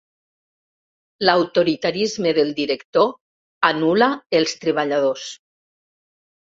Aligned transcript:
L'autoritarisme 1.29 2.33
del 2.39 2.51
director 2.63 3.13
anul·la 3.71 4.11
els 4.41 4.61
treballadors. 4.67 5.33